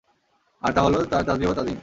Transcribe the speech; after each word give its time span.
আর 0.61 0.71
তাহলো 0.73 0.97
তাঁর 1.05 1.23
তাসবীহ 1.27 1.49
ও 1.51 1.53
তাজীম। 1.53 1.79